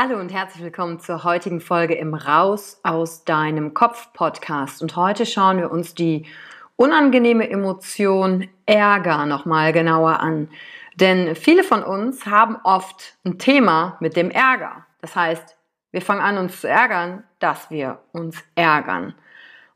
Hallo 0.00 0.20
und 0.20 0.32
herzlich 0.32 0.62
willkommen 0.62 1.00
zur 1.00 1.24
heutigen 1.24 1.60
Folge 1.60 1.94
im 1.94 2.14
Raus 2.14 2.78
aus 2.84 3.24
deinem 3.24 3.74
Kopf 3.74 4.12
Podcast. 4.12 4.80
Und 4.80 4.94
heute 4.94 5.26
schauen 5.26 5.58
wir 5.58 5.72
uns 5.72 5.92
die 5.92 6.24
unangenehme 6.76 7.50
Emotion 7.50 8.46
Ärger 8.64 9.26
nochmal 9.26 9.72
genauer 9.72 10.20
an. 10.20 10.50
Denn 10.94 11.34
viele 11.34 11.64
von 11.64 11.82
uns 11.82 12.26
haben 12.26 12.58
oft 12.62 13.18
ein 13.24 13.40
Thema 13.40 13.96
mit 13.98 14.14
dem 14.14 14.30
Ärger. 14.30 14.86
Das 15.00 15.16
heißt, 15.16 15.56
wir 15.90 16.00
fangen 16.00 16.20
an, 16.20 16.38
uns 16.38 16.60
zu 16.60 16.68
ärgern, 16.68 17.24
dass 17.40 17.68
wir 17.68 17.98
uns 18.12 18.36
ärgern. 18.54 19.16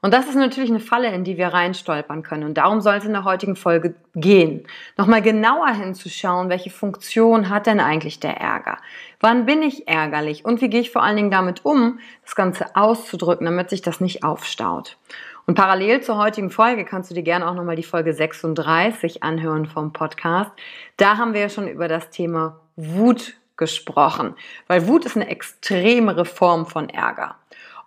Und 0.05 0.13
das 0.13 0.27
ist 0.27 0.35
natürlich 0.35 0.69
eine 0.69 0.81
Falle, 0.81 1.15
in 1.15 1.23
die 1.23 1.39
wir 1.39 1.49
reinstolpern 1.49 2.25
können. 2.25 2.43
Und 2.43 2.55
darum 2.59 2.81
soll 2.81 2.97
es 2.97 3.05
in 3.05 3.13
der 3.13 3.23
heutigen 3.23 3.55
Folge 3.55 3.95
gehen. 4.17 4.67
Nochmal 4.97 5.23
genauer 5.23 5.69
hinzuschauen, 5.69 6.49
welche 6.49 6.71
Funktion 6.71 7.49
hat 7.49 7.67
denn 7.67 7.79
eigentlich 7.79 8.19
der 8.19 8.37
Ärger? 8.37 8.79
Wann 9.21 9.47
bin 9.47 9.63
ich 9.63 9.87
ärgerlich? 9.87 10.45
Und 10.45 10.61
wie 10.61 10.69
gehe 10.69 10.81
ich 10.81 10.91
vor 10.91 11.05
allen 11.05 11.17
Dingen 11.17 11.31
damit 11.31 11.65
um, 11.65 12.01
das 12.25 12.35
Ganze 12.35 12.75
auszudrücken, 12.75 13.45
damit 13.45 13.71
sich 13.71 13.81
das 13.81 14.01
nicht 14.01 14.25
aufstaut? 14.25 14.99
Und 15.47 15.55
parallel 15.55 16.01
zur 16.01 16.19
heutigen 16.19 16.51
Folge 16.51 16.85
kannst 16.85 17.11
du 17.11 17.15
dir 17.15 17.23
gerne 17.23 17.49
auch 17.49 17.55
nochmal 17.55 17.77
die 17.77 17.83
Folge 17.85 18.13
36 18.13 19.23
anhören 19.23 19.67
vom 19.67 19.93
Podcast. 19.93 20.51
Da 20.97 21.17
haben 21.17 21.33
wir 21.33 21.43
ja 21.43 21.49
schon 21.49 21.69
über 21.69 21.87
das 21.87 22.11
Thema 22.11 22.61
Wut 22.75 23.35
gesprochen, 23.57 24.35
weil 24.67 24.89
Wut 24.89 25.05
ist 25.05 25.15
eine 25.15 25.29
extremere 25.29 26.25
Form 26.25 26.67
von 26.67 26.89
Ärger. 26.89 27.37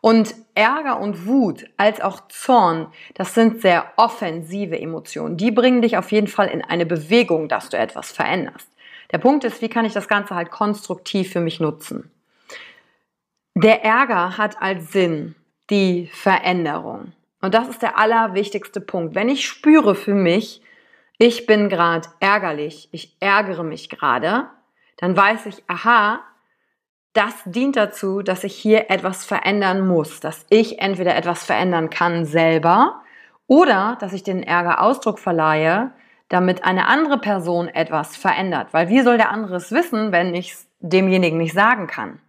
Und 0.05 0.35
Ärger 0.53 0.99
und 0.99 1.25
Wut 1.25 1.65
als 1.77 1.99
auch 1.99 2.27
Zorn, 2.27 2.93
das 3.15 3.33
sind 3.33 3.63
sehr 3.63 3.91
offensive 3.95 4.79
Emotionen. 4.79 5.35
Die 5.35 5.49
bringen 5.49 5.81
dich 5.81 5.97
auf 5.97 6.11
jeden 6.11 6.27
Fall 6.27 6.47
in 6.49 6.61
eine 6.61 6.85
Bewegung, 6.85 7.49
dass 7.49 7.69
du 7.69 7.77
etwas 7.79 8.11
veränderst. 8.11 8.69
Der 9.11 9.17
Punkt 9.17 9.45
ist, 9.45 9.63
wie 9.63 9.67
kann 9.67 9.83
ich 9.83 9.93
das 9.93 10.07
Ganze 10.07 10.35
halt 10.35 10.51
konstruktiv 10.51 11.31
für 11.31 11.39
mich 11.39 11.59
nutzen? 11.59 12.11
Der 13.55 13.83
Ärger 13.83 14.37
hat 14.37 14.61
als 14.61 14.91
Sinn 14.91 15.33
die 15.71 16.07
Veränderung. 16.13 17.13
Und 17.41 17.55
das 17.55 17.67
ist 17.67 17.81
der 17.81 17.97
allerwichtigste 17.97 18.81
Punkt. 18.81 19.15
Wenn 19.15 19.27
ich 19.27 19.47
spüre 19.47 19.95
für 19.95 20.13
mich, 20.13 20.61
ich 21.17 21.47
bin 21.47 21.67
gerade 21.67 22.07
ärgerlich, 22.19 22.89
ich 22.91 23.17
ärgere 23.21 23.63
mich 23.63 23.89
gerade, 23.89 24.51
dann 24.97 25.17
weiß 25.17 25.47
ich, 25.47 25.63
aha, 25.65 26.21
das 27.15 27.33
dient 27.45 27.77
dazu, 27.77 28.21
dass 28.21 28.43
ich 28.43 28.55
hier 28.55 28.91
etwas 28.91 29.25
verändern 29.25 29.87
muss, 29.87 30.19
dass 30.19 30.45
ich 30.49 30.79
entweder 30.79 31.15
etwas 31.15 31.43
verändern 31.43 31.89
kann 31.89 32.25
selber 32.25 33.01
oder 33.47 33.97
dass 34.01 34.13
ich 34.13 34.23
den 34.23 34.43
Ärger 34.43 34.81
Ausdruck 34.81 35.19
verleihe, 35.19 35.91
damit 36.29 36.65
eine 36.65 36.87
andere 36.87 37.17
Person 37.17 37.69
etwas 37.69 38.17
verändert. 38.17 38.67
Weil 38.73 38.89
wie 38.89 39.01
soll 39.01 39.17
der 39.17 39.31
andere 39.31 39.55
es 39.55 39.71
wissen, 39.71 40.11
wenn 40.11 40.35
ich 40.35 40.51
es 40.51 40.67
demjenigen 40.79 41.37
nicht 41.37 41.53
sagen 41.53 41.87
kann? 41.87 42.19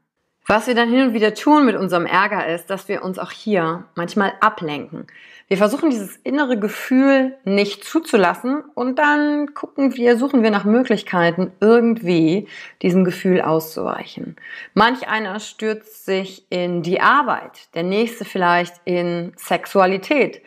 Was 0.47 0.69
wir 0.69 0.77
dann 0.77 0.89
hin 0.89 1.09
und 1.09 1.15
wieder 1.15 1.35
tun 1.35 1.67
mit 1.67 1.75
unserem 1.75 2.07
Ärger 2.07 2.47
ist, 2.47 2.71
dass 2.71 2.89
wir 2.89 3.03
uns 3.03 3.19
auch 3.19 3.33
hier 3.33 3.85
manchmal 3.97 4.35
ablenken. 4.41 5.09
Wir 5.49 5.59
versuchen 5.59 5.91
dieses 5.91 6.17
innere 6.25 6.59
Gefühl 6.59 7.37
nicht 7.45 7.85
zuzulassen 7.85 8.65
und 8.75 8.99
dann 8.99 9.55
gucken 9.55 9.95
wir, 9.95 10.19
suchen 10.19 10.43
wir 10.43 10.51
nach 10.51 10.65
Möglichkeiten, 10.65 11.53
irgendwie 11.61 12.49
diesem 12.83 13.05
Gefühl 13.05 13.41
auszuweichen. 13.41 14.35
Manch 14.75 15.07
einer 15.07 15.39
stürzt 15.39 16.05
sich 16.05 16.45
in 16.51 16.83
die 16.83 17.01
Arbeit, 17.01 17.73
der 17.77 17.85
nächste 17.85 18.25
vielleicht 18.25 18.75
in 18.85 19.35
Sexualität. 19.37 20.43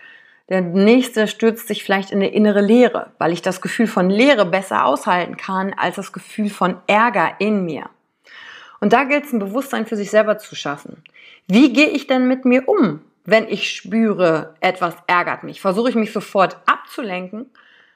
Der 0.49 0.61
nächste 0.61 1.27
stürzt 1.27 1.69
sich 1.69 1.81
vielleicht 1.81 2.11
in 2.11 2.17
eine 2.17 2.33
innere 2.33 2.61
Leere, 2.61 3.13
weil 3.19 3.31
ich 3.31 3.41
das 3.41 3.61
Gefühl 3.61 3.87
von 3.87 4.09
Leere 4.09 4.45
besser 4.45 4.83
aushalten 4.83 5.37
kann 5.37 5.73
als 5.77 5.95
das 5.95 6.11
Gefühl 6.11 6.49
von 6.49 6.75
Ärger 6.87 7.35
in 7.39 7.63
mir. 7.63 7.89
Und 8.81 8.91
da 8.91 9.05
gilt 9.05 9.25
es, 9.25 9.31
ein 9.31 9.39
Bewusstsein 9.39 9.85
für 9.85 9.95
sich 9.95 10.09
selber 10.09 10.39
zu 10.39 10.55
schaffen. 10.55 11.03
Wie 11.47 11.71
gehe 11.71 11.89
ich 11.89 12.07
denn 12.07 12.27
mit 12.27 12.43
mir 12.43 12.67
um? 12.67 13.01
Wenn 13.25 13.47
ich 13.47 13.71
spüre, 13.71 14.55
etwas 14.59 14.95
ärgert 15.07 15.43
mich? 15.43 15.61
Versuche 15.61 15.89
ich 15.89 15.95
mich 15.95 16.11
sofort 16.11 16.57
abzulenken 16.65 17.47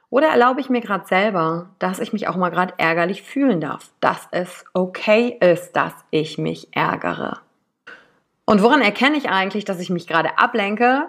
oder 0.10 0.28
erlaube 0.28 0.62
ich 0.62 0.70
mir 0.70 0.82
gerade 0.82 1.08
selber, 1.08 1.72
dass 1.80 2.00
ich 2.00 2.14
mich 2.14 2.28
auch 2.28 2.36
mal 2.36 2.50
gerade 2.50 2.76
ärgerlich 2.78 3.24
fühlen 3.24 3.60
darf, 3.60 3.90
dass 4.00 4.28
es 4.32 4.64
okay 4.74 5.38
ist, 5.40 5.72
dass 5.74 5.94
ich 6.12 6.38
mich 6.38 6.68
ärgere? 6.76 7.40
Und 8.46 8.62
woran 8.62 8.82
erkenne 8.82 9.18
ich 9.18 9.30
eigentlich, 9.30 9.66
dass 9.66 9.80
ich 9.80 9.90
mich 9.90 10.06
gerade 10.06 10.38
ablenke 10.38 11.08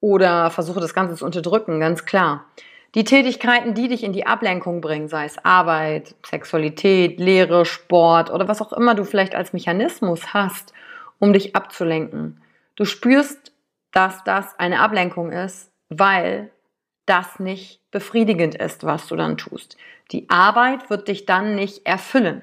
oder 0.00 0.50
versuche 0.50 0.80
das 0.80 0.94
Ganze 0.94 1.16
zu 1.16 1.24
unterdrücken? 1.24 1.80
Ganz 1.80 2.04
klar. 2.04 2.44
Die 2.94 3.02
Tätigkeiten, 3.04 3.74
die 3.74 3.88
dich 3.88 4.04
in 4.04 4.12
die 4.12 4.26
Ablenkung 4.26 4.80
bringen, 4.80 5.08
sei 5.08 5.24
es 5.24 5.44
Arbeit, 5.44 6.14
Sexualität, 6.24 7.18
Lehre, 7.18 7.64
Sport 7.64 8.30
oder 8.30 8.46
was 8.46 8.62
auch 8.62 8.72
immer 8.72 8.94
du 8.94 9.02
vielleicht 9.04 9.34
als 9.34 9.52
Mechanismus 9.52 10.32
hast, 10.32 10.72
um 11.18 11.32
dich 11.32 11.56
abzulenken. 11.56 12.40
Du 12.76 12.84
spürst 12.84 13.52
dass 13.94 14.22
das 14.24 14.58
eine 14.58 14.80
Ablenkung 14.80 15.32
ist, 15.32 15.72
weil 15.88 16.50
das 17.06 17.38
nicht 17.38 17.80
befriedigend 17.90 18.56
ist, 18.56 18.84
was 18.84 19.06
du 19.06 19.16
dann 19.16 19.38
tust. 19.38 19.76
Die 20.10 20.28
Arbeit 20.28 20.90
wird 20.90 21.08
dich 21.08 21.26
dann 21.26 21.54
nicht 21.54 21.86
erfüllen, 21.86 22.42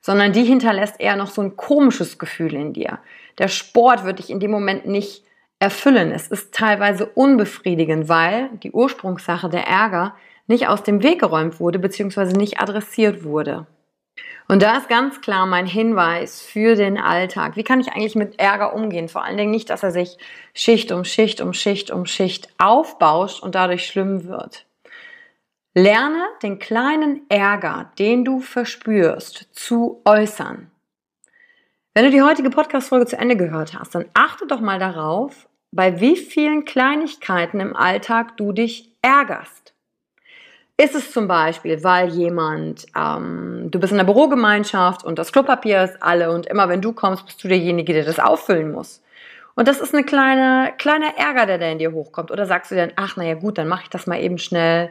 sondern 0.00 0.32
die 0.32 0.44
hinterlässt 0.44 1.00
eher 1.00 1.16
noch 1.16 1.30
so 1.30 1.42
ein 1.42 1.56
komisches 1.56 2.18
Gefühl 2.18 2.54
in 2.54 2.72
dir. 2.72 2.98
Der 3.38 3.48
Sport 3.48 4.04
wird 4.04 4.18
dich 4.18 4.30
in 4.30 4.40
dem 4.40 4.50
Moment 4.50 4.86
nicht 4.86 5.24
erfüllen. 5.60 6.10
Es 6.10 6.28
ist 6.28 6.52
teilweise 6.52 7.06
unbefriedigend, 7.06 8.08
weil 8.08 8.48
die 8.62 8.72
Ursprungssache 8.72 9.48
der 9.48 9.66
Ärger 9.66 10.14
nicht 10.46 10.66
aus 10.66 10.82
dem 10.82 11.02
Weg 11.02 11.20
geräumt 11.20 11.60
wurde 11.60 11.78
bzw. 11.78 12.36
nicht 12.36 12.58
adressiert 12.58 13.22
wurde. 13.22 13.66
Und 14.48 14.62
da 14.62 14.78
ist 14.78 14.88
ganz 14.88 15.20
klar 15.20 15.46
mein 15.46 15.66
Hinweis 15.66 16.42
für 16.42 16.74
den 16.74 16.98
Alltag. 16.98 17.56
Wie 17.56 17.62
kann 17.62 17.80
ich 17.80 17.92
eigentlich 17.92 18.16
mit 18.16 18.40
Ärger 18.40 18.74
umgehen? 18.74 19.08
Vor 19.08 19.24
allen 19.24 19.36
Dingen 19.36 19.52
nicht, 19.52 19.70
dass 19.70 19.84
er 19.84 19.92
sich 19.92 20.18
Schicht 20.54 20.90
um 20.90 21.04
Schicht 21.04 21.40
um 21.40 21.52
Schicht 21.52 21.90
um 21.92 22.04
Schicht 22.04 22.48
aufbauscht 22.58 23.42
und 23.42 23.54
dadurch 23.54 23.86
schlimm 23.86 24.24
wird. 24.24 24.66
Lerne 25.74 26.24
den 26.42 26.58
kleinen 26.58 27.22
Ärger, 27.28 27.92
den 27.98 28.24
du 28.24 28.40
verspürst, 28.40 29.48
zu 29.52 30.02
äußern. 30.04 30.68
Wenn 31.94 32.04
du 32.04 32.10
die 32.10 32.22
heutige 32.22 32.50
Podcast-Folge 32.50 33.06
zu 33.06 33.18
Ende 33.18 33.36
gehört 33.36 33.78
hast, 33.78 33.94
dann 33.94 34.06
achte 34.14 34.48
doch 34.48 34.60
mal 34.60 34.80
darauf, 34.80 35.48
bei 35.70 36.00
wie 36.00 36.16
vielen 36.16 36.64
Kleinigkeiten 36.64 37.60
im 37.60 37.76
Alltag 37.76 38.36
du 38.36 38.50
dich 38.50 38.92
ärgerst. 39.02 39.69
Ist 40.80 40.94
es 40.94 41.12
zum 41.12 41.28
Beispiel, 41.28 41.84
weil 41.84 42.08
jemand, 42.08 42.86
ähm, 42.96 43.68
du 43.70 43.78
bist 43.78 43.90
in 43.92 43.98
der 43.98 44.06
Bürogemeinschaft 44.06 45.04
und 45.04 45.18
das 45.18 45.30
Klopapier 45.30 45.84
ist 45.84 46.02
alle 46.02 46.32
und 46.32 46.46
immer 46.46 46.70
wenn 46.70 46.80
du 46.80 46.94
kommst, 46.94 47.26
bist 47.26 47.44
du 47.44 47.48
derjenige, 47.48 47.92
der 47.92 48.06
das 48.06 48.18
auffüllen 48.18 48.72
muss. 48.72 49.02
Und 49.54 49.68
das 49.68 49.78
ist 49.78 49.92
eine 49.94 50.04
kleine, 50.04 50.72
kleiner 50.78 51.18
Ärger, 51.18 51.44
der 51.44 51.58
da 51.58 51.66
in 51.66 51.80
dir 51.80 51.92
hochkommt. 51.92 52.30
Oder 52.30 52.46
sagst 52.46 52.70
du 52.70 52.76
dann, 52.76 52.92
ach, 52.96 53.18
naja, 53.18 53.34
gut, 53.34 53.58
dann 53.58 53.68
mache 53.68 53.82
ich 53.82 53.90
das 53.90 54.06
mal 54.06 54.22
eben 54.22 54.38
schnell. 54.38 54.90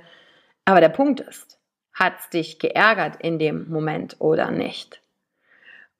Aber 0.63 0.79
der 0.79 0.89
Punkt 0.89 1.21
ist, 1.21 1.57
hat 1.91 2.13
es 2.19 2.29
dich 2.29 2.59
geärgert 2.59 3.15
in 3.19 3.39
dem 3.39 3.67
Moment 3.67 4.17
oder 4.19 4.51
nicht? 4.51 5.01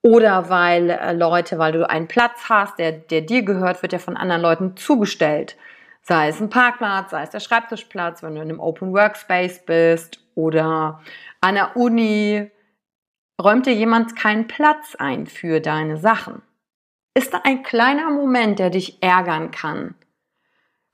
Oder 0.04 0.52
weil 0.52 0.92
äh, 0.92 1.14
Leute, 1.14 1.58
weil 1.58 1.72
du 1.72 1.90
einen 1.90 2.08
Platz 2.08 2.48
hast, 2.48 2.78
der, 2.78 2.92
der 2.92 3.22
dir 3.22 3.42
gehört, 3.42 3.82
wird 3.82 3.94
ja 3.94 3.98
von 3.98 4.18
anderen 4.18 4.44
Leuten 4.44 4.78
zugestellt. 4.78 5.56
Sei 6.02 6.30
es 6.30 6.42
ein 6.42 6.50
Parkplatz, 6.50 7.12
sei 7.12 7.24
es 7.24 7.30
der 7.30 7.40
Schreibtischplatz, 7.40 8.24
wenn 8.24 8.36
du 8.36 8.42
in 8.42 8.50
einem 8.50 8.60
Open 8.60 8.94
Workspace 8.94 9.66
bist 9.66 10.20
oder 10.36 11.02
an 11.42 11.56
der 11.56 11.76
Uni, 11.76 12.50
räumt 13.42 13.66
dir 13.66 13.74
jemand 13.74 14.16
keinen 14.16 14.48
Platz 14.48 14.96
ein 14.96 15.28
für 15.28 15.60
deine 15.60 15.98
Sachen. 15.98 16.42
Ist 17.14 17.34
da 17.34 17.42
ein 17.44 17.64
kleiner 17.64 18.10
Moment, 18.10 18.60
der 18.60 18.70
dich 18.70 19.02
ärgern 19.02 19.52
kann? 19.52 19.96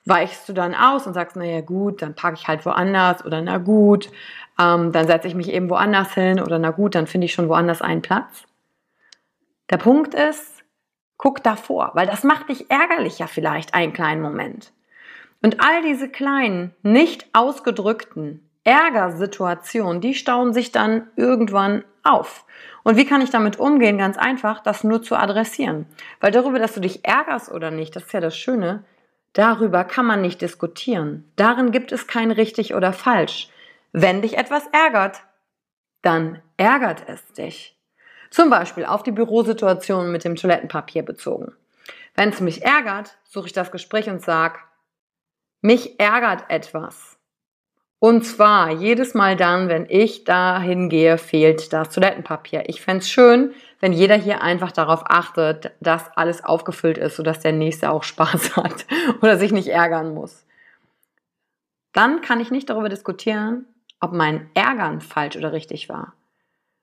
Weichst 0.06 0.48
du 0.48 0.54
dann 0.54 0.76
aus 0.76 1.08
und 1.08 1.14
sagst, 1.14 1.36
naja 1.36 1.62
gut, 1.62 2.02
dann 2.02 2.14
parke 2.14 2.38
ich 2.40 2.48
halt 2.48 2.66
woanders 2.66 3.26
oder 3.26 3.42
na 3.42 3.58
gut, 3.58 4.12
ähm, 4.60 4.92
dann 4.92 5.08
setze 5.08 5.28
ich 5.28 5.36
mich 5.36 5.50
eben 5.50 5.70
woanders 5.70 6.14
hin 6.14 6.40
oder 6.40 6.60
na 6.60 6.72
gut, 6.72 6.94
dann 6.94 7.08
finde 7.08 7.26
ich 7.26 7.34
schon 7.34 7.50
woanders 7.50 7.82
einen 7.82 8.04
Platz? 8.04 8.44
Der 9.72 9.78
Punkt 9.78 10.14
ist, 10.14 10.64
guck 11.18 11.42
davor, 11.42 11.92
weil 11.96 12.06
das 12.06 12.24
macht 12.24 12.50
dich 12.50 12.70
ärgerlich 12.70 13.18
ja 13.18 13.26
vielleicht 13.26 13.74
einen 13.74 13.94
kleinen 13.94 14.22
Moment. 14.22 14.72
Und 15.46 15.62
all 15.62 15.84
diese 15.84 16.10
kleinen, 16.10 16.74
nicht 16.82 17.28
ausgedrückten 17.34 18.50
Ärgersituationen, 18.64 20.02
die 20.02 20.16
stauen 20.16 20.56
sich 20.56 20.72
dann 20.72 21.08
irgendwann 21.16 21.84
auf. 22.02 22.46
Und 22.82 22.98
wie 22.98 23.06
kann 23.06 23.22
ich 23.22 23.30
damit 23.30 23.60
umgehen? 23.60 24.00
Ganz 24.00 24.18
einfach, 24.18 24.64
das 24.64 24.84
nur 24.84 25.04
zu 25.04 25.16
adressieren. 25.16 25.86
Weil 26.20 26.32
darüber, 26.32 26.58
dass 26.58 26.74
du 26.74 26.80
dich 26.80 27.06
ärgerst 27.06 27.52
oder 27.52 27.70
nicht, 27.70 27.96
das 27.96 28.06
ist 28.06 28.14
ja 28.14 28.22
das 28.22 28.36
Schöne, 28.36 28.86
darüber 29.34 29.84
kann 29.84 30.08
man 30.08 30.24
nicht 30.24 30.42
diskutieren. 30.42 31.32
Darin 31.36 31.70
gibt 31.70 31.92
es 31.92 32.08
kein 32.08 32.32
richtig 32.32 32.74
oder 32.74 32.92
falsch. 32.92 33.52
Wenn 33.92 34.24
dich 34.24 34.40
etwas 34.40 34.64
ärgert, 34.72 35.22
dann 36.02 36.42
ärgert 36.58 37.04
es 37.06 37.24
dich. 37.34 37.78
Zum 38.32 38.50
Beispiel 38.50 38.86
auf 38.86 39.04
die 39.04 39.12
Bürosituation 39.12 40.12
mit 40.12 40.24
dem 40.24 40.38
Toilettenpapier 40.38 41.04
bezogen. 41.04 41.52
Wenn 42.16 42.30
es 42.30 42.42
mich 42.42 42.64
ärgert, 42.64 43.20
suche 43.26 43.46
ich 43.46 43.54
das 43.54 43.72
Gespräch 43.72 44.10
und 44.10 44.24
sage, 44.24 44.58
mich 45.66 46.00
ärgert 46.00 46.46
etwas. 46.50 47.18
Und 47.98 48.24
zwar 48.24 48.70
jedes 48.70 49.16
Mal 49.16 49.36
dann, 49.36 49.68
wenn 49.68 49.88
ich 49.90 50.26
dahin 50.26 50.90
gehe, 50.90 51.18
fehlt 51.18 51.74
das 51.74 51.90
Toilettenpapier. 51.90 52.70
Ich 52.70 52.82
fände 52.82 53.00
es 53.00 53.10
schön, 53.10 53.54
wenn 53.80 53.92
jeder 53.92 54.16
hier 54.16 54.44
einfach 54.44 54.72
darauf 54.72 55.04
achtet, 55.08 55.72
dass 55.80 56.16
alles 56.16 56.44
aufgefüllt 56.44 57.00
ist, 57.00 57.16
sodass 57.16 57.40
der 57.40 57.52
Nächste 57.52 57.90
auch 57.90 58.04
Spaß 58.12 58.56
hat 58.58 58.86
oder 59.22 59.38
sich 59.38 59.52
nicht 59.52 59.70
ärgern 59.70 60.14
muss. 60.14 60.46
Dann 61.94 62.22
kann 62.22 62.40
ich 62.40 62.52
nicht 62.52 62.70
darüber 62.70 62.90
diskutieren, 62.90 63.66
ob 64.00 64.12
mein 64.12 64.50
Ärgern 64.54 65.02
falsch 65.02 65.36
oder 65.36 65.52
richtig 65.52 65.90
war. 65.90 66.14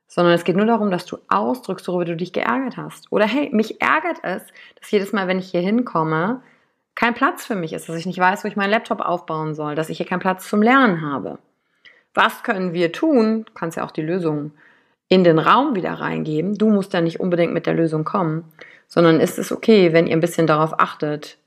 Sondern 0.09 0.35
es 0.35 0.45
geht 0.45 0.57
nur 0.57 0.67
darum, 0.67 0.91
dass 0.91 1.07
du 1.07 1.19
ausdrückst, 1.29 1.87
worüber 1.87 2.07
du 2.07 2.17
dich 2.17 2.33
geärgert 2.33 2.77
hast. 2.77 3.13
Oder 3.13 3.27
hey, 3.27 3.49
mich 3.53 3.81
ärgert 3.81 4.19
es, 4.23 4.43
dass 4.81 4.91
jedes 4.91 5.13
Mal, 5.13 5.29
wenn 5.29 5.39
ich 5.39 5.51
hier 5.51 5.61
hinkomme, 5.61 6.43
kein 7.03 7.15
Platz 7.15 7.45
für 7.45 7.57
mich 7.57 7.73
ist, 7.73 7.89
dass 7.89 7.97
ich 7.97 8.07
nicht 8.07 8.21
weiß, 8.21 8.45
wo 8.45 8.49
ich 8.49 8.55
meinen 8.55 8.71
Laptop 8.71 9.01
aufbauen 9.01 9.57
soll, 9.57 9.75
dass 9.75 9.89
ich 9.89 9.97
hier 9.97 10.07
keinen 10.07 10.21
Platz 10.21 10.49
zum 10.49 10.63
Lernen 10.63 11.03
habe. 11.03 11.41
Was 12.15 12.45
können 12.45 12.75
wir 12.75 12.93
tun? 12.93 13.45
Du 13.45 13.53
kannst 13.55 13.77
ja 13.77 13.85
auch 13.85 13.91
die 13.91 14.03
Lösung 14.03 14.53
in 15.09 15.25
den 15.25 15.41
Raum 15.41 15.75
wieder 15.75 15.95
reingeben. 15.95 16.57
Du 16.57 16.69
musst 16.69 16.93
ja 16.93 17.01
nicht 17.01 17.19
unbedingt 17.19 17.53
mit 17.53 17.67
der 17.67 17.75
Lösung 17.75 18.05
kommen, 18.05 18.45
sondern 18.87 19.19
ist 19.19 19.37
es 19.37 19.51
okay, 19.51 19.93
wenn 19.93 20.07
ihr 20.07 20.17
ein 20.17 20.21
bisschen 20.21 20.47
darauf 20.47 20.79
achtet? 20.79 21.39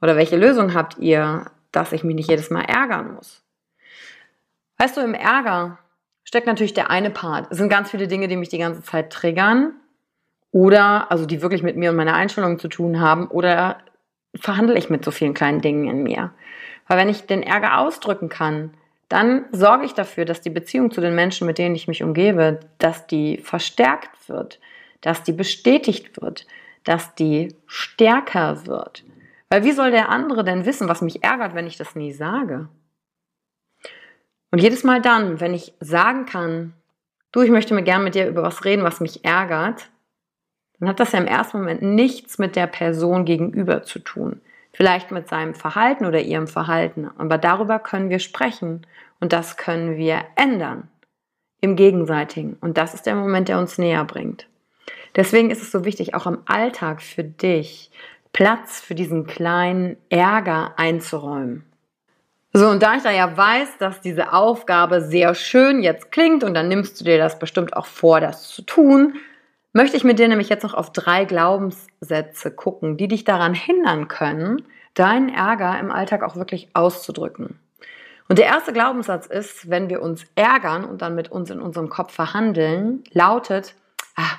Oder 0.00 0.16
welche 0.16 0.38
Lösung 0.38 0.72
habt 0.72 0.96
ihr, 0.96 1.50
dass 1.70 1.92
ich 1.92 2.02
mich 2.02 2.14
nicht 2.16 2.30
jedes 2.30 2.48
Mal 2.48 2.62
ärgern 2.62 3.12
muss? 3.14 3.42
Weißt 4.78 4.96
du, 4.96 5.02
im 5.02 5.12
Ärger 5.12 5.76
steckt 6.24 6.46
natürlich 6.46 6.72
der 6.72 6.88
eine 6.88 7.10
Part. 7.10 7.48
Es 7.50 7.58
sind 7.58 7.68
ganz 7.68 7.90
viele 7.90 8.08
Dinge, 8.08 8.26
die 8.26 8.36
mich 8.36 8.48
die 8.48 8.58
ganze 8.58 8.82
Zeit 8.82 9.12
triggern 9.12 9.74
oder 10.50 11.10
also 11.10 11.26
die 11.26 11.42
wirklich 11.42 11.62
mit 11.62 11.76
mir 11.76 11.90
und 11.90 11.96
meiner 11.96 12.14
Einstellung 12.14 12.58
zu 12.58 12.68
tun 12.68 13.00
haben 13.00 13.26
oder 13.28 13.76
verhandle 14.34 14.78
ich 14.78 14.90
mit 14.90 15.04
so 15.04 15.10
vielen 15.10 15.34
kleinen 15.34 15.60
Dingen 15.60 15.88
in 15.88 16.02
mir. 16.02 16.32
Weil 16.86 16.98
wenn 16.98 17.08
ich 17.08 17.26
den 17.26 17.42
Ärger 17.42 17.78
ausdrücken 17.78 18.28
kann, 18.28 18.74
dann 19.08 19.44
sorge 19.52 19.84
ich 19.84 19.94
dafür, 19.94 20.24
dass 20.24 20.40
die 20.40 20.50
Beziehung 20.50 20.90
zu 20.90 21.00
den 21.00 21.14
Menschen, 21.14 21.46
mit 21.46 21.58
denen 21.58 21.74
ich 21.74 21.88
mich 21.88 22.02
umgebe, 22.02 22.60
dass 22.78 23.06
die 23.06 23.38
verstärkt 23.38 24.28
wird, 24.28 24.60
dass 25.00 25.22
die 25.22 25.32
bestätigt 25.32 26.20
wird, 26.20 26.46
dass 26.84 27.14
die 27.14 27.54
stärker 27.66 28.66
wird. 28.66 29.04
Weil 29.50 29.64
wie 29.64 29.72
soll 29.72 29.90
der 29.90 30.08
andere 30.08 30.44
denn 30.44 30.66
wissen, 30.66 30.88
was 30.88 31.02
mich 31.02 31.22
ärgert, 31.22 31.54
wenn 31.54 31.66
ich 31.66 31.76
das 31.76 31.94
nie 31.94 32.12
sage? 32.12 32.68
Und 34.50 34.58
jedes 34.58 34.84
Mal 34.84 35.00
dann, 35.00 35.40
wenn 35.40 35.54
ich 35.54 35.74
sagen 35.80 36.26
kann, 36.26 36.74
du, 37.32 37.42
ich 37.42 37.50
möchte 37.50 37.74
mir 37.74 37.82
gern 37.82 38.04
mit 38.04 38.14
dir 38.14 38.26
über 38.26 38.42
was 38.42 38.64
reden, 38.64 38.84
was 38.84 39.00
mich 39.00 39.24
ärgert, 39.24 39.90
dann 40.84 40.90
hat 40.90 41.00
das 41.00 41.12
ja 41.12 41.18
im 41.18 41.26
ersten 41.26 41.60
Moment 41.60 41.80
nichts 41.80 42.36
mit 42.36 42.56
der 42.56 42.66
Person 42.66 43.24
gegenüber 43.24 43.84
zu 43.84 44.00
tun. 44.00 44.42
Vielleicht 44.74 45.10
mit 45.12 45.28
seinem 45.28 45.54
Verhalten 45.54 46.04
oder 46.04 46.20
ihrem 46.20 46.46
Verhalten. 46.46 47.08
Aber 47.16 47.38
darüber 47.38 47.78
können 47.78 48.10
wir 48.10 48.18
sprechen 48.18 48.86
und 49.18 49.32
das 49.32 49.56
können 49.56 49.96
wir 49.96 50.20
ändern. 50.36 50.88
Im 51.62 51.74
Gegenseitigen. 51.74 52.58
Und 52.60 52.76
das 52.76 52.92
ist 52.92 53.06
der 53.06 53.14
Moment, 53.14 53.48
der 53.48 53.58
uns 53.58 53.78
näher 53.78 54.04
bringt. 54.04 54.46
Deswegen 55.16 55.48
ist 55.48 55.62
es 55.62 55.72
so 55.72 55.86
wichtig, 55.86 56.14
auch 56.14 56.26
im 56.26 56.40
Alltag 56.44 57.00
für 57.00 57.24
dich 57.24 57.90
Platz 58.34 58.78
für 58.82 58.94
diesen 58.94 59.26
kleinen 59.26 59.96
Ärger 60.10 60.74
einzuräumen. 60.76 61.64
So, 62.52 62.68
und 62.68 62.82
da 62.82 62.96
ich 62.96 63.02
da 63.02 63.10
ja 63.10 63.34
weiß, 63.34 63.78
dass 63.78 64.02
diese 64.02 64.34
Aufgabe 64.34 65.00
sehr 65.00 65.34
schön 65.34 65.82
jetzt 65.82 66.12
klingt 66.12 66.44
und 66.44 66.52
dann 66.52 66.68
nimmst 66.68 67.00
du 67.00 67.04
dir 67.04 67.16
das 67.16 67.38
bestimmt 67.38 67.74
auch 67.74 67.86
vor, 67.86 68.20
das 68.20 68.48
zu 68.50 68.60
tun, 68.60 69.14
möchte 69.74 69.98
ich 69.98 70.04
mit 70.04 70.18
dir 70.18 70.28
nämlich 70.28 70.48
jetzt 70.48 70.62
noch 70.62 70.72
auf 70.72 70.92
drei 70.92 71.26
Glaubenssätze 71.26 72.50
gucken, 72.50 72.96
die 72.96 73.08
dich 73.08 73.24
daran 73.24 73.52
hindern 73.52 74.08
können, 74.08 74.62
deinen 74.94 75.28
Ärger 75.28 75.78
im 75.78 75.90
Alltag 75.90 76.22
auch 76.22 76.36
wirklich 76.36 76.68
auszudrücken. 76.72 77.58
Und 78.28 78.38
der 78.38 78.46
erste 78.46 78.72
Glaubenssatz 78.72 79.26
ist, 79.26 79.68
wenn 79.68 79.90
wir 79.90 80.00
uns 80.00 80.24
ärgern 80.34 80.84
und 80.84 81.02
dann 81.02 81.14
mit 81.14 81.30
uns 81.30 81.50
in 81.50 81.60
unserem 81.60 81.90
Kopf 81.90 82.14
verhandeln, 82.14 83.04
lautet, 83.10 83.74
ah, 84.16 84.38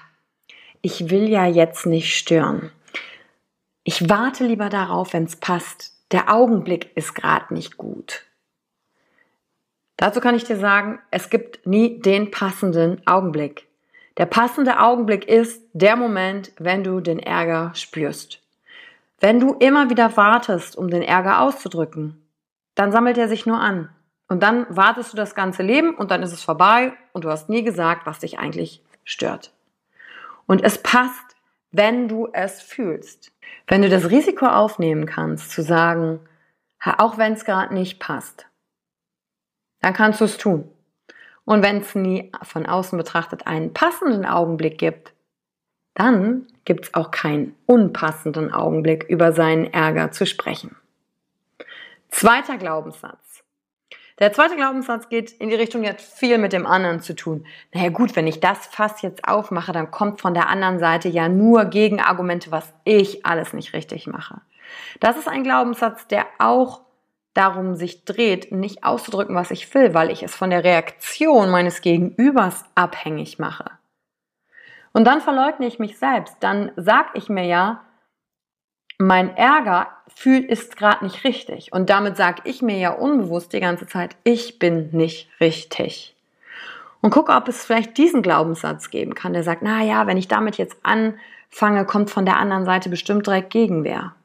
ich 0.81 1.11
will 1.11 1.29
ja 1.29 1.45
jetzt 1.45 1.85
nicht 1.85 2.17
stören. 2.17 2.71
Ich 3.83 4.09
warte 4.09 4.45
lieber 4.45 4.69
darauf, 4.69 5.13
wenn 5.13 5.25
es 5.25 5.35
passt. 5.35 5.93
Der 6.11 6.33
Augenblick 6.33 6.95
ist 6.95 7.13
gerade 7.13 7.53
nicht 7.53 7.77
gut. 7.77 8.25
Dazu 9.97 10.19
kann 10.19 10.35
ich 10.35 10.43
dir 10.43 10.57
sagen, 10.57 10.99
es 11.11 11.29
gibt 11.29 11.67
nie 11.67 11.99
den 11.99 12.31
passenden 12.31 13.05
Augenblick. 13.05 13.67
Der 14.17 14.25
passende 14.25 14.79
Augenblick 14.79 15.27
ist 15.27 15.61
der 15.73 15.95
Moment, 15.95 16.51
wenn 16.57 16.83
du 16.83 17.01
den 17.01 17.19
Ärger 17.19 17.71
spürst. 17.75 18.41
Wenn 19.19 19.39
du 19.39 19.53
immer 19.53 19.89
wieder 19.89 20.15
wartest, 20.15 20.77
um 20.77 20.89
den 20.89 21.01
Ärger 21.01 21.41
auszudrücken, 21.41 22.21
dann 22.75 22.91
sammelt 22.91 23.17
er 23.17 23.27
sich 23.27 23.45
nur 23.45 23.59
an. 23.59 23.89
Und 24.27 24.41
dann 24.41 24.65
wartest 24.69 25.13
du 25.13 25.17
das 25.17 25.35
ganze 25.35 25.63
Leben 25.63 25.95
und 25.95 26.11
dann 26.11 26.23
ist 26.23 26.33
es 26.33 26.43
vorbei 26.43 26.93
und 27.13 27.25
du 27.25 27.29
hast 27.29 27.49
nie 27.49 27.63
gesagt, 27.63 28.05
was 28.05 28.19
dich 28.19 28.39
eigentlich 28.39 28.81
stört. 29.03 29.53
Und 30.47 30.63
es 30.63 30.81
passt, 30.81 31.35
wenn 31.71 32.07
du 32.07 32.29
es 32.33 32.61
fühlst. 32.61 33.31
Wenn 33.67 33.81
du 33.81 33.89
das 33.89 34.09
Risiko 34.09 34.45
aufnehmen 34.47 35.05
kannst, 35.05 35.51
zu 35.51 35.61
sagen, 35.61 36.19
auch 36.97 37.17
wenn 37.17 37.33
es 37.33 37.45
gerade 37.45 37.73
nicht 37.73 37.99
passt, 37.99 38.47
dann 39.81 39.93
kannst 39.93 40.21
du 40.21 40.25
es 40.25 40.37
tun. 40.37 40.69
Und 41.45 41.63
wenn 41.63 41.77
es 41.77 41.95
nie 41.95 42.31
von 42.41 42.65
außen 42.65 42.97
betrachtet 42.97 43.47
einen 43.47 43.73
passenden 43.73 44.25
Augenblick 44.25 44.77
gibt, 44.77 45.13
dann 45.93 46.47
gibt 46.65 46.85
es 46.85 46.93
auch 46.93 47.11
keinen 47.11 47.55
unpassenden 47.67 48.51
Augenblick, 48.51 49.05
über 49.05 49.31
seinen 49.31 49.71
Ärger 49.71 50.11
zu 50.11 50.25
sprechen. 50.25 50.75
Zweiter 52.09 52.57
Glaubenssatz. 52.57 53.43
Der 54.19 54.31
zweite 54.31 54.55
Glaubenssatz 54.55 55.09
geht 55.09 55.31
in 55.33 55.49
die 55.49 55.55
Richtung, 55.55 55.85
hat 55.85 55.99
viel 55.99 56.37
mit 56.37 56.53
dem 56.53 56.65
anderen 56.65 57.01
zu 57.01 57.15
tun. 57.15 57.45
Naja 57.73 57.89
gut, 57.89 58.15
wenn 58.15 58.27
ich 58.27 58.39
das 58.39 58.65
Fass 58.67 59.01
jetzt 59.01 59.27
aufmache, 59.27 59.73
dann 59.73 59.91
kommt 59.91 60.21
von 60.21 60.33
der 60.33 60.47
anderen 60.47 60.79
Seite 60.79 61.09
ja 61.09 61.27
nur 61.27 61.65
Gegenargumente, 61.65 62.49
was 62.49 62.73
ich 62.85 63.25
alles 63.25 63.51
nicht 63.51 63.73
richtig 63.73 64.07
mache. 64.07 64.39
Das 65.01 65.17
ist 65.17 65.27
ein 65.27 65.43
Glaubenssatz, 65.43 66.07
der 66.07 66.25
auch 66.39 66.84
darum 67.35 67.75
sich 67.75 68.05
dreht, 68.05 68.51
nicht 68.51 68.83
auszudrücken, 68.83 69.35
was 69.35 69.51
ich 69.51 69.71
will, 69.75 69.93
weil 69.93 70.09
ich 70.09 70.23
es 70.23 70.33
von 70.33 70.49
der 70.49 70.63
Reaktion 70.63 71.51
meines 71.51 71.81
Gegenübers 71.81 72.63
abhängig 72.73 73.37
mache. 73.37 73.65
Und 74.93 75.05
dann 75.05 75.21
verleugne 75.21 75.67
ich 75.67 75.77
mich 75.77 75.97
selbst. 75.99 76.37
Dann 76.39 76.71
sag 76.77 77.15
ich 77.15 77.29
mir 77.29 77.45
ja, 77.45 77.81
mein 78.97 79.35
Ärger 79.35 79.89
fühlt 80.07 80.49
ist 80.49 80.77
gerade 80.77 81.03
nicht 81.03 81.25
richtig. 81.25 81.73
Und 81.73 81.89
damit 81.89 82.15
sage 82.15 82.41
ich 82.45 82.61
mir 82.61 82.77
ja 82.77 82.91
unbewusst 82.91 83.51
die 83.51 83.59
ganze 83.59 83.87
Zeit, 83.87 84.15
ich 84.23 84.57
bin 84.57 84.89
nicht 84.91 85.29
richtig. 85.41 86.15
Und 87.01 87.11
gucke, 87.11 87.33
ob 87.33 87.49
es 87.49 87.65
vielleicht 87.65 87.97
diesen 87.97 88.21
Glaubenssatz 88.21 88.89
geben 88.89 89.13
kann, 89.13 89.33
der 89.33 89.43
sagt, 89.43 89.61
na 89.61 89.83
ja, 89.83 90.07
wenn 90.07 90.17
ich 90.17 90.29
damit 90.29 90.57
jetzt 90.57 90.77
anfange, 90.83 91.85
kommt 91.85 92.09
von 92.09 92.25
der 92.25 92.37
anderen 92.37 92.63
Seite 92.63 92.89
bestimmt 92.89 93.27
direkt 93.27 93.49
Gegenwehr. 93.49 94.15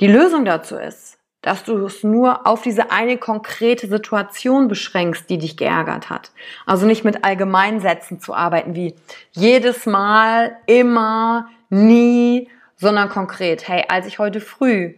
Die 0.00 0.06
Lösung 0.06 0.44
dazu 0.44 0.76
ist, 0.76 1.18
dass 1.42 1.64
du 1.64 1.84
es 1.84 2.04
nur 2.04 2.46
auf 2.46 2.62
diese 2.62 2.90
eine 2.92 3.18
konkrete 3.18 3.88
Situation 3.88 4.68
beschränkst, 4.68 5.28
die 5.28 5.38
dich 5.38 5.56
geärgert 5.56 6.08
hat. 6.08 6.30
Also 6.66 6.86
nicht 6.86 7.04
mit 7.04 7.24
Allgemeinsätzen 7.24 8.20
zu 8.20 8.32
arbeiten 8.32 8.74
wie 8.76 8.94
jedes 9.32 9.84
Mal, 9.84 10.56
immer, 10.66 11.48
nie, 11.68 12.48
sondern 12.76 13.08
konkret. 13.08 13.68
Hey, 13.68 13.84
als 13.88 14.06
ich 14.06 14.20
heute 14.20 14.40
früh 14.40 14.94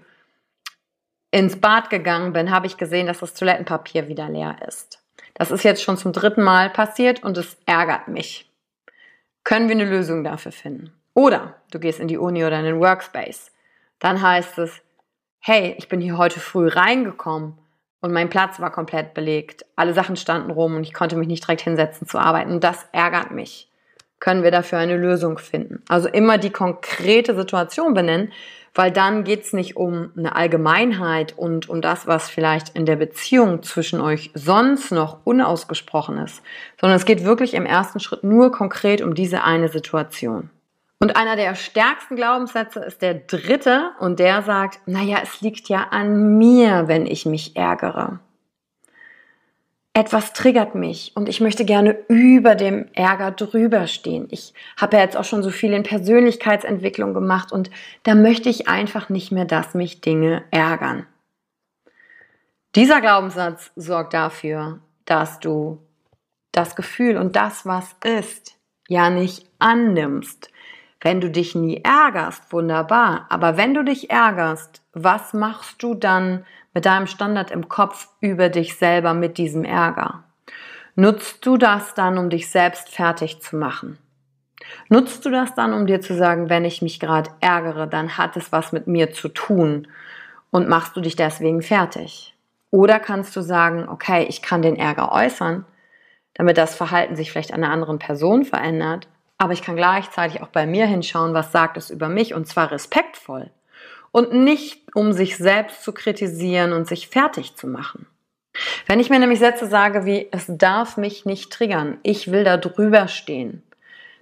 ins 1.30 1.60
Bad 1.60 1.90
gegangen 1.90 2.32
bin, 2.32 2.50
habe 2.50 2.66
ich 2.66 2.76
gesehen, 2.76 3.06
dass 3.06 3.18
das 3.20 3.34
Toilettenpapier 3.34 4.08
wieder 4.08 4.28
leer 4.28 4.56
ist. 4.68 5.00
Das 5.32 5.50
ist 5.50 5.64
jetzt 5.64 5.82
schon 5.82 5.96
zum 5.96 6.12
dritten 6.12 6.42
Mal 6.42 6.70
passiert 6.70 7.22
und 7.24 7.36
es 7.38 7.56
ärgert 7.66 8.06
mich. 8.06 8.50
Können 9.42 9.68
wir 9.68 9.74
eine 9.74 9.84
Lösung 9.84 10.22
dafür 10.24 10.52
finden? 10.52 10.92
Oder 11.14 11.56
du 11.70 11.80
gehst 11.80 12.00
in 12.00 12.08
die 12.08 12.18
Uni 12.18 12.44
oder 12.44 12.58
in 12.58 12.64
den 12.64 12.80
Workspace. 12.80 13.50
Dann 13.98 14.22
heißt 14.22 14.58
es, 14.58 14.83
hey, 15.46 15.74
ich 15.76 15.90
bin 15.90 16.00
hier 16.00 16.16
heute 16.16 16.40
früh 16.40 16.68
reingekommen 16.68 17.58
und 18.00 18.14
mein 18.14 18.30
Platz 18.30 18.60
war 18.60 18.72
komplett 18.72 19.12
belegt. 19.12 19.66
Alle 19.76 19.92
Sachen 19.92 20.16
standen 20.16 20.50
rum 20.50 20.74
und 20.74 20.84
ich 20.84 20.94
konnte 20.94 21.16
mich 21.16 21.28
nicht 21.28 21.44
direkt 21.44 21.60
hinsetzen 21.60 22.08
zu 22.08 22.18
arbeiten. 22.18 22.50
Und 22.50 22.64
das 22.64 22.86
ärgert 22.92 23.30
mich. 23.30 23.70
Können 24.20 24.42
wir 24.42 24.50
dafür 24.50 24.78
eine 24.78 24.96
Lösung 24.96 25.36
finden? 25.36 25.82
Also 25.86 26.08
immer 26.08 26.38
die 26.38 26.48
konkrete 26.48 27.34
Situation 27.34 27.92
benennen, 27.92 28.32
weil 28.74 28.90
dann 28.90 29.22
geht's 29.22 29.52
nicht 29.52 29.76
um 29.76 30.12
eine 30.16 30.34
Allgemeinheit 30.34 31.36
und 31.36 31.68
um 31.68 31.82
das, 31.82 32.06
was 32.06 32.30
vielleicht 32.30 32.70
in 32.70 32.86
der 32.86 32.96
Beziehung 32.96 33.62
zwischen 33.62 34.00
euch 34.00 34.30
sonst 34.32 34.92
noch 34.92 35.18
unausgesprochen 35.24 36.16
ist, 36.16 36.42
sondern 36.80 36.96
es 36.96 37.04
geht 37.04 37.22
wirklich 37.22 37.52
im 37.52 37.66
ersten 37.66 38.00
Schritt 38.00 38.24
nur 38.24 38.50
konkret 38.50 39.02
um 39.02 39.14
diese 39.14 39.44
eine 39.44 39.68
Situation. 39.68 40.48
Und 41.04 41.16
einer 41.16 41.36
der 41.36 41.54
stärksten 41.54 42.16
Glaubenssätze 42.16 42.80
ist 42.80 43.02
der 43.02 43.12
dritte 43.12 43.90
und 43.98 44.18
der 44.18 44.40
sagt, 44.40 44.80
naja, 44.88 45.18
es 45.22 45.42
liegt 45.42 45.68
ja 45.68 45.88
an 45.90 46.38
mir, 46.38 46.88
wenn 46.88 47.04
ich 47.04 47.26
mich 47.26 47.56
ärgere. 47.56 48.20
Etwas 49.92 50.32
triggert 50.32 50.74
mich 50.74 51.12
und 51.14 51.28
ich 51.28 51.42
möchte 51.42 51.66
gerne 51.66 51.98
über 52.08 52.54
dem 52.54 52.86
Ärger 52.94 53.32
drüber 53.32 53.86
stehen. 53.86 54.28
Ich 54.30 54.54
habe 54.78 54.96
ja 54.96 55.02
jetzt 55.02 55.18
auch 55.18 55.26
schon 55.26 55.42
so 55.42 55.50
viel 55.50 55.74
in 55.74 55.82
Persönlichkeitsentwicklung 55.82 57.12
gemacht 57.12 57.52
und 57.52 57.70
da 58.04 58.14
möchte 58.14 58.48
ich 58.48 58.66
einfach 58.66 59.10
nicht 59.10 59.30
mehr, 59.30 59.44
dass 59.44 59.74
mich 59.74 60.00
Dinge 60.00 60.44
ärgern. 60.52 61.06
Dieser 62.76 63.02
Glaubenssatz 63.02 63.72
sorgt 63.76 64.14
dafür, 64.14 64.80
dass 65.04 65.38
du 65.38 65.82
das 66.50 66.74
Gefühl 66.76 67.18
und 67.18 67.36
das, 67.36 67.66
was 67.66 67.94
ist, 68.02 68.56
ja 68.88 69.10
nicht 69.10 69.46
annimmst, 69.58 70.50
wenn 71.04 71.20
du 71.20 71.30
dich 71.30 71.54
nie 71.54 71.82
ärgerst, 71.84 72.50
wunderbar. 72.50 73.26
Aber 73.28 73.58
wenn 73.58 73.74
du 73.74 73.84
dich 73.84 74.10
ärgerst, 74.10 74.80
was 74.94 75.34
machst 75.34 75.82
du 75.82 75.94
dann 75.94 76.46
mit 76.72 76.86
deinem 76.86 77.06
Standard 77.06 77.50
im 77.50 77.68
Kopf 77.68 78.08
über 78.20 78.48
dich 78.48 78.76
selber 78.76 79.12
mit 79.12 79.36
diesem 79.36 79.64
Ärger? 79.64 80.24
Nutzt 80.96 81.44
du 81.44 81.58
das 81.58 81.92
dann, 81.92 82.16
um 82.16 82.30
dich 82.30 82.50
selbst 82.50 82.88
fertig 82.88 83.42
zu 83.42 83.56
machen? 83.56 83.98
Nutzt 84.88 85.26
du 85.26 85.30
das 85.30 85.54
dann, 85.54 85.74
um 85.74 85.86
dir 85.86 86.00
zu 86.00 86.14
sagen, 86.14 86.48
wenn 86.48 86.64
ich 86.64 86.80
mich 86.80 86.98
gerade 87.00 87.30
ärgere, 87.40 87.86
dann 87.86 88.16
hat 88.16 88.38
es 88.38 88.50
was 88.50 88.72
mit 88.72 88.86
mir 88.86 89.12
zu 89.12 89.28
tun 89.28 89.88
und 90.50 90.70
machst 90.70 90.96
du 90.96 91.02
dich 91.02 91.16
deswegen 91.16 91.60
fertig? 91.60 92.34
Oder 92.70 92.98
kannst 92.98 93.36
du 93.36 93.42
sagen, 93.42 93.90
okay, 93.90 94.24
ich 94.30 94.40
kann 94.40 94.62
den 94.62 94.76
Ärger 94.76 95.12
äußern, 95.12 95.66
damit 96.32 96.56
das 96.56 96.74
Verhalten 96.74 97.14
sich 97.14 97.30
vielleicht 97.30 97.52
einer 97.52 97.70
anderen 97.70 97.98
Person 97.98 98.46
verändert, 98.46 99.06
aber 99.38 99.52
ich 99.52 99.62
kann 99.62 99.76
gleichzeitig 99.76 100.42
auch 100.42 100.48
bei 100.48 100.66
mir 100.66 100.86
hinschauen, 100.86 101.34
was 101.34 101.52
sagt 101.52 101.76
es 101.76 101.90
über 101.90 102.08
mich 102.08 102.34
und 102.34 102.46
zwar 102.46 102.70
respektvoll 102.70 103.50
und 104.12 104.32
nicht 104.32 104.94
um 104.94 105.12
sich 105.12 105.36
selbst 105.36 105.82
zu 105.82 105.92
kritisieren 105.92 106.72
und 106.72 106.86
sich 106.86 107.08
fertig 107.08 107.56
zu 107.56 107.66
machen. 107.66 108.06
Wenn 108.86 109.00
ich 109.00 109.10
mir 109.10 109.18
nämlich 109.18 109.40
Sätze 109.40 109.66
sage 109.66 110.06
wie 110.06 110.28
es 110.30 110.44
darf 110.46 110.96
mich 110.96 111.24
nicht 111.24 111.52
triggern, 111.52 111.98
ich 112.02 112.30
will 112.30 112.44
da 112.44 112.56
drüber 112.56 113.08
stehen, 113.08 113.62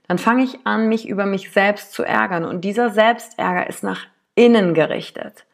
dann 0.08 0.18
fange 0.18 0.44
ich 0.44 0.66
an, 0.66 0.88
mich 0.88 1.06
über 1.08 1.26
mich 1.26 1.52
selbst 1.52 1.92
zu 1.92 2.02
ärgern 2.02 2.44
und 2.44 2.62
dieser 2.62 2.90
Selbstärger 2.90 3.68
ist 3.68 3.82
nach 3.82 4.06
innen 4.34 4.74
gerichtet. 4.74 5.44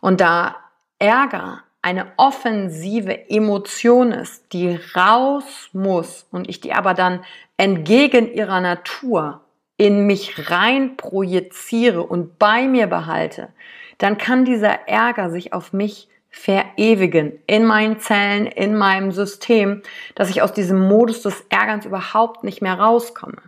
Und 0.00 0.20
da 0.20 0.56
Ärger 0.98 1.62
eine 1.86 2.08
offensive 2.16 3.30
Emotion 3.30 4.10
ist, 4.10 4.52
die 4.52 4.76
raus 4.96 5.70
muss 5.72 6.26
und 6.32 6.48
ich 6.48 6.60
die 6.60 6.72
aber 6.72 6.94
dann 6.94 7.24
entgegen 7.58 8.32
ihrer 8.32 8.60
Natur 8.60 9.42
in 9.76 10.04
mich 10.04 10.50
rein 10.50 10.96
projiziere 10.96 12.02
und 12.02 12.40
bei 12.40 12.66
mir 12.66 12.88
behalte, 12.88 13.50
dann 13.98 14.18
kann 14.18 14.44
dieser 14.44 14.88
Ärger 14.88 15.30
sich 15.30 15.52
auf 15.52 15.72
mich 15.72 16.08
verewigen 16.28 17.38
in 17.46 17.64
meinen 17.64 18.00
Zellen, 18.00 18.46
in 18.46 18.76
meinem 18.76 19.12
System, 19.12 19.82
dass 20.16 20.28
ich 20.28 20.42
aus 20.42 20.52
diesem 20.52 20.80
Modus 20.88 21.22
des 21.22 21.46
Ärgerns 21.50 21.86
überhaupt 21.86 22.42
nicht 22.42 22.62
mehr 22.62 22.80
rauskomme. 22.80 23.40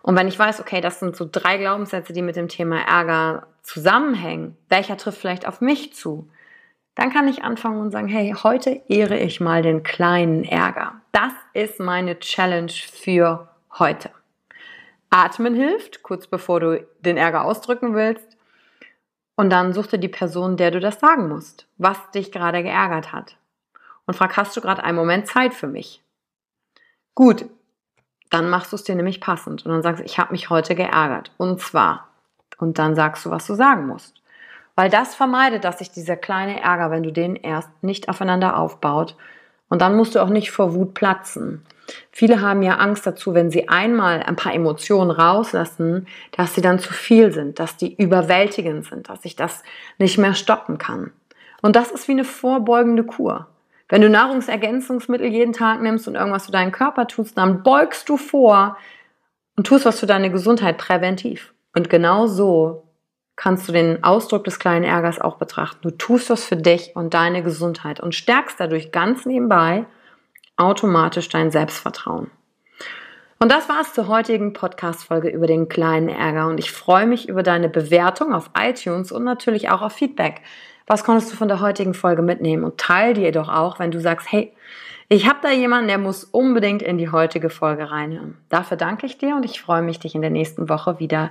Und 0.00 0.16
wenn 0.16 0.28
ich 0.28 0.38
weiß, 0.38 0.60
okay, 0.60 0.80
das 0.80 0.98
sind 0.98 1.14
so 1.14 1.28
drei 1.30 1.58
Glaubenssätze, 1.58 2.14
die 2.14 2.22
mit 2.22 2.36
dem 2.36 2.48
Thema 2.48 2.80
Ärger 2.80 3.48
zusammenhängen, 3.60 4.56
welcher 4.70 4.96
trifft 4.96 5.18
vielleicht 5.18 5.46
auf 5.46 5.60
mich 5.60 5.92
zu? 5.92 6.26
Dann 6.98 7.12
kann 7.12 7.28
ich 7.28 7.44
anfangen 7.44 7.80
und 7.80 7.92
sagen, 7.92 8.08
hey, 8.08 8.34
heute 8.42 8.82
ehre 8.88 9.16
ich 9.16 9.40
mal 9.40 9.62
den 9.62 9.84
kleinen 9.84 10.42
Ärger. 10.42 11.00
Das 11.12 11.32
ist 11.52 11.78
meine 11.78 12.18
Challenge 12.18 12.72
für 12.72 13.48
heute. 13.78 14.10
Atmen 15.08 15.54
hilft, 15.54 16.02
kurz 16.02 16.26
bevor 16.26 16.58
du 16.58 16.84
den 16.98 17.16
Ärger 17.16 17.44
ausdrücken 17.44 17.94
willst. 17.94 18.36
Und 19.36 19.50
dann 19.50 19.74
such 19.74 19.86
dir 19.86 19.98
die 19.98 20.08
Person, 20.08 20.56
der 20.56 20.72
du 20.72 20.80
das 20.80 20.98
sagen 20.98 21.28
musst, 21.28 21.68
was 21.76 22.10
dich 22.10 22.32
gerade 22.32 22.64
geärgert 22.64 23.12
hat. 23.12 23.36
Und 24.04 24.14
frag, 24.14 24.36
hast 24.36 24.56
du 24.56 24.60
gerade 24.60 24.82
einen 24.82 24.96
Moment 24.96 25.28
Zeit 25.28 25.54
für 25.54 25.68
mich? 25.68 26.02
Gut, 27.14 27.44
dann 28.28 28.50
machst 28.50 28.72
du 28.72 28.76
es 28.76 28.82
dir 28.82 28.96
nämlich 28.96 29.20
passend 29.20 29.64
und 29.64 29.70
dann 29.70 29.82
sagst 29.82 30.00
du, 30.00 30.04
ich 30.04 30.18
habe 30.18 30.32
mich 30.32 30.50
heute 30.50 30.74
geärgert. 30.74 31.30
Und 31.36 31.60
zwar. 31.60 32.08
Und 32.58 32.80
dann 32.80 32.96
sagst 32.96 33.24
du, 33.24 33.30
was 33.30 33.46
du 33.46 33.54
sagen 33.54 33.86
musst. 33.86 34.17
Weil 34.78 34.90
das 34.90 35.16
vermeidet, 35.16 35.64
dass 35.64 35.80
sich 35.80 35.90
dieser 35.90 36.14
kleine 36.14 36.60
Ärger, 36.60 36.92
wenn 36.92 37.02
du 37.02 37.10
den 37.10 37.34
erst 37.34 37.68
nicht 37.82 38.08
aufeinander 38.08 38.56
aufbaut, 38.56 39.16
und 39.68 39.82
dann 39.82 39.96
musst 39.96 40.14
du 40.14 40.20
auch 40.20 40.28
nicht 40.28 40.52
vor 40.52 40.72
Wut 40.72 40.94
platzen. 40.94 41.66
Viele 42.12 42.42
haben 42.42 42.62
ja 42.62 42.76
Angst 42.76 43.04
dazu, 43.04 43.34
wenn 43.34 43.50
sie 43.50 43.68
einmal 43.68 44.22
ein 44.22 44.36
paar 44.36 44.54
Emotionen 44.54 45.10
rauslassen, 45.10 46.06
dass 46.30 46.54
sie 46.54 46.60
dann 46.60 46.78
zu 46.78 46.92
viel 46.92 47.32
sind, 47.32 47.58
dass 47.58 47.76
die 47.76 47.92
überwältigend 47.92 48.86
sind, 48.86 49.08
dass 49.08 49.24
ich 49.24 49.34
das 49.34 49.64
nicht 49.98 50.16
mehr 50.16 50.34
stoppen 50.34 50.78
kann. 50.78 51.10
Und 51.60 51.74
das 51.74 51.90
ist 51.90 52.06
wie 52.06 52.12
eine 52.12 52.22
vorbeugende 52.22 53.02
Kur. 53.02 53.48
Wenn 53.88 54.02
du 54.02 54.08
Nahrungsergänzungsmittel 54.08 55.26
jeden 55.26 55.54
Tag 55.54 55.82
nimmst 55.82 56.06
und 56.06 56.14
irgendwas 56.14 56.46
für 56.46 56.52
deinen 56.52 56.70
Körper 56.70 57.08
tust, 57.08 57.36
dann 57.36 57.64
beugst 57.64 58.08
du 58.08 58.16
vor 58.16 58.76
und 59.56 59.66
tust 59.66 59.86
was 59.86 59.98
für 59.98 60.06
deine 60.06 60.30
Gesundheit 60.30 60.78
präventiv. 60.78 61.52
Und 61.74 61.90
genau 61.90 62.28
so 62.28 62.87
kannst 63.38 63.68
du 63.68 63.72
den 63.72 64.02
Ausdruck 64.02 64.42
des 64.44 64.58
kleinen 64.58 64.84
Ärgers 64.84 65.20
auch 65.20 65.36
betrachten. 65.36 65.78
Du 65.82 65.92
tust 65.92 66.28
was 66.28 66.44
für 66.44 66.56
dich 66.56 66.96
und 66.96 67.14
deine 67.14 67.44
Gesundheit 67.44 68.00
und 68.00 68.14
stärkst 68.14 68.58
dadurch 68.58 68.90
ganz 68.90 69.26
nebenbei 69.26 69.86
automatisch 70.56 71.28
dein 71.28 71.52
Selbstvertrauen. 71.52 72.32
Und 73.38 73.52
das 73.52 73.68
war's 73.68 73.94
zur 73.94 74.08
heutigen 74.08 74.54
Podcast-Folge 74.54 75.28
über 75.28 75.46
den 75.46 75.68
kleinen 75.68 76.08
Ärger. 76.08 76.48
Und 76.48 76.58
ich 76.58 76.72
freue 76.72 77.06
mich 77.06 77.28
über 77.28 77.44
deine 77.44 77.68
Bewertung 77.68 78.34
auf 78.34 78.50
iTunes 78.58 79.12
und 79.12 79.22
natürlich 79.22 79.70
auch 79.70 79.82
auf 79.82 79.92
Feedback. 79.92 80.40
Was 80.88 81.04
konntest 81.04 81.32
du 81.32 81.36
von 81.36 81.46
der 81.46 81.60
heutigen 81.60 81.94
Folge 81.94 82.22
mitnehmen? 82.22 82.64
Und 82.64 82.78
teil 82.78 83.14
dir 83.14 83.30
doch 83.30 83.48
auch, 83.48 83.78
wenn 83.78 83.92
du 83.92 84.00
sagst, 84.00 84.32
hey, 84.32 84.52
ich 85.08 85.28
habe 85.28 85.38
da 85.42 85.52
jemanden, 85.52 85.86
der 85.86 85.98
muss 85.98 86.24
unbedingt 86.24 86.82
in 86.82 86.98
die 86.98 87.12
heutige 87.12 87.50
Folge 87.50 87.92
reinhören. 87.92 88.36
Dafür 88.48 88.76
danke 88.76 89.06
ich 89.06 89.16
dir 89.16 89.36
und 89.36 89.44
ich 89.44 89.60
freue 89.60 89.82
mich, 89.82 90.00
dich 90.00 90.16
in 90.16 90.22
der 90.22 90.30
nächsten 90.30 90.68
Woche 90.68 90.98
wieder 90.98 91.30